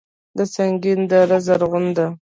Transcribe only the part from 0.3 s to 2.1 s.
د سنګین دره زرغونه ده